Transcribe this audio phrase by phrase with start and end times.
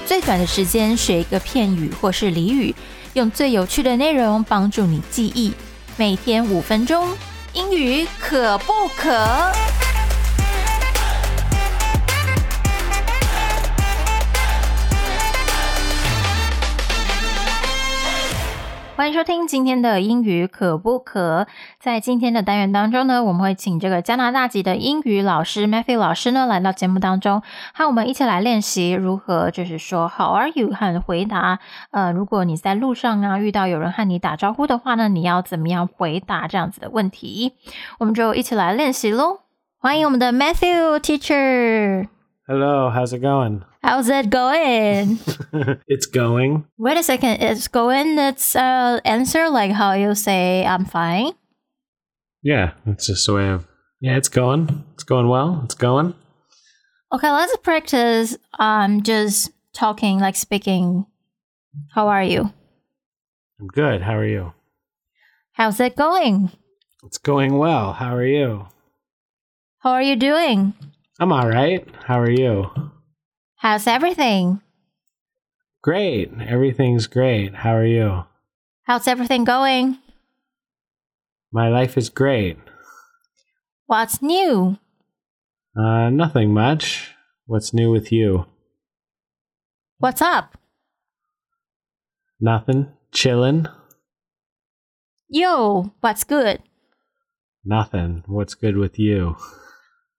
[0.00, 2.74] 最短的时间学一个片语或是俚语，
[3.14, 5.52] 用最有趣的内容帮助你记忆。
[5.96, 7.08] 每天五分钟，
[7.52, 9.10] 英语可不可？
[19.10, 21.48] 迎收听今天的英语可不可？
[21.80, 27.42] 在今天的单元当中呢，我们会请这个加拿大籍的英语老师 Matthew 老师呢来到节目当中，
[27.74, 31.58] 和我们一起来练习如何就是说 How are you 和回答。
[31.90, 37.54] 呃，如果你在路上啊遇到有人和你打招呼的话呢，你要怎么样回答这样子的问题？
[37.98, 39.40] 我们就一起来练习喽！
[39.80, 42.19] 欢迎我们的 Matthew Teacher。
[42.50, 43.64] Hello, how's it going?
[43.80, 45.20] How's it going?
[45.86, 46.66] it's going.
[46.78, 47.40] Wait a second.
[47.40, 48.18] It's going.
[48.18, 51.34] It's uh answer like how you say I'm fine.
[52.42, 53.68] Yeah, it's just a way of
[54.00, 54.84] yeah, it's going.
[54.94, 55.60] It's going well.
[55.62, 56.12] It's going.
[57.14, 58.36] Okay, let's practice.
[58.58, 61.06] Um, just talking like speaking.
[61.94, 62.52] How are you?
[63.60, 64.02] I'm good.
[64.02, 64.54] How are you?
[65.52, 66.50] How's it going?
[67.04, 67.92] It's going well.
[67.92, 68.66] How are you?
[69.78, 70.74] How are you doing?
[71.20, 71.86] I'm all right.
[72.06, 72.70] How are you?
[73.56, 74.62] How's everything?
[75.82, 76.32] Great.
[76.40, 77.54] Everything's great.
[77.54, 78.24] How are you?
[78.84, 79.98] How's everything going?
[81.52, 82.56] My life is great.
[83.84, 84.78] What's new?
[85.76, 87.10] Uh, nothing much.
[87.44, 88.46] What's new with you?
[89.98, 90.56] What's up?
[92.40, 92.92] Nothing.
[93.12, 93.70] Chillin'.
[95.28, 96.62] Yo, what's good?
[97.62, 98.24] Nothing.
[98.26, 99.36] What's good with you?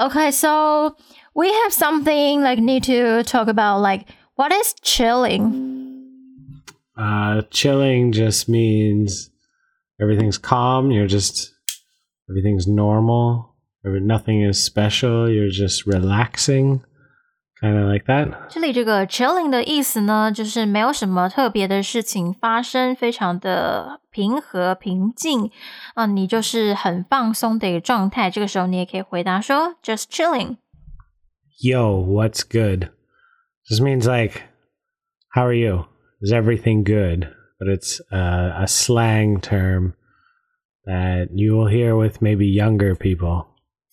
[0.00, 0.96] Okay, so
[1.34, 6.62] we have something like need to talk about like what is chilling?
[6.96, 9.30] Uh, chilling just means
[10.00, 10.92] everything's calm.
[10.92, 11.52] You're just
[12.30, 13.56] everything's normal.
[13.84, 15.30] Nothing is special.
[15.30, 16.84] You're just relaxing,
[17.61, 18.47] kind of like that.
[18.49, 25.49] 这里这个 chilling 的意思呢，就是没有什么特别的事情发生，非常的平和平静
[25.95, 28.29] 啊、你就是很放松的一个状态。
[28.29, 30.57] 这个时候你也可以回答说 just chilling。
[31.61, 32.89] Yo, what's good?
[33.69, 34.41] Just means like,
[35.33, 35.85] how are you?
[36.21, 37.29] Is everything good?
[37.59, 39.93] But it's uh, a slang term
[40.85, 43.45] that you will hear with maybe younger people.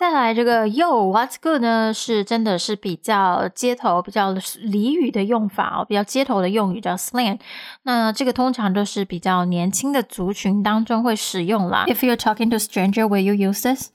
[0.00, 7.40] 再来这个 yo what's good 呢，是真的是比较街头、比较俚语的用法哦，比较街头的用语叫 slang。
[7.84, 11.86] 那这个通常都是比较年轻的族群当中会使用啦。
[11.86, 13.90] If you're talking to stranger, will you use this?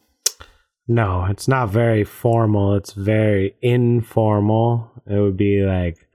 [0.88, 2.80] No, it's not very formal.
[2.80, 4.88] It's very informal.
[5.06, 6.08] It would be like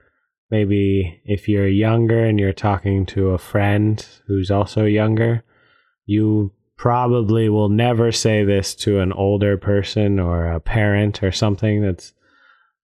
[0.49, 5.43] maybe if you're younger and you're talking to a friend who's also younger,
[6.05, 6.51] you
[6.81, 12.11] probably will never say this to an older person or a parent or something that's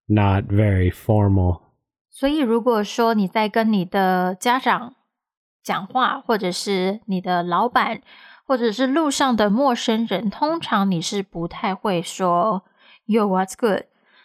[0.07, 1.61] not very formal.
[2.11, 4.95] 所以，如果说你在跟你的家长
[5.63, 8.01] 讲话，或者是你的老板，
[8.47, 12.65] 或者是路上的陌生人，通常你是不太会说
[13.07, 13.85] “Yo, what's good”。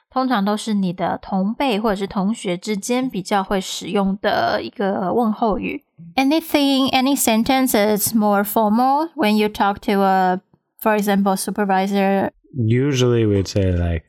[0.09, 5.83] 通常都是你的同辈或者是同学之间比较会使用的一个问候语。
[6.16, 10.42] Anything, any sentence is more formal when you talk to a,
[10.78, 12.30] for example, supervisor.
[12.54, 14.04] Usually we'd say like,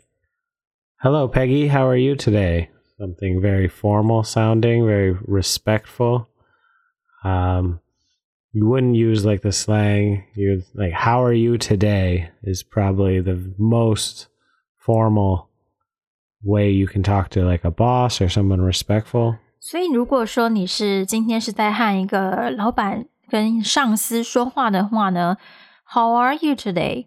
[1.01, 6.27] "Hello Peggy, how are you today?" Something very formal sounding, very respectful.
[7.23, 7.79] Um
[8.55, 10.25] you wouldn't use like the slang.
[10.35, 14.27] You like, "How are you today?" is probably the most
[14.77, 15.49] formal
[16.43, 19.39] way you can talk to like a boss or someone respectful.
[19.65, 25.37] 所以，如果说你是今天是在和一个老板跟上司说话的话呢
[25.93, 27.05] ，How are you today？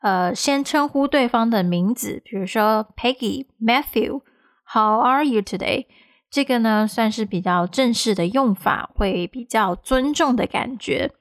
[0.00, 5.86] 呃，先称呼对方的名字，比如说 Peggy、Matthew，How are you today？
[6.28, 11.12] 这个呢算是比较正式的用法，会比较尊重的感觉。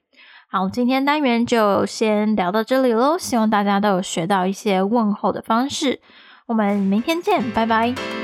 [0.50, 6.02] 好，今天单元就先聊到这里喽，希望大家都有学到一些问候的方式。
[6.48, 8.17] 我们明天见，拜拜。